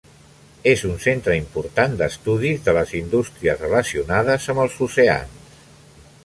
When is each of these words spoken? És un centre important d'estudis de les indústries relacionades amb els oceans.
És 0.69 0.83
un 0.91 0.95
centre 1.03 1.35
important 1.41 1.93
d'estudis 1.99 2.63
de 2.69 2.75
les 2.79 2.95
indústries 3.01 3.61
relacionades 3.67 4.49
amb 4.55 4.65
els 4.65 4.81
oceans. 4.89 5.63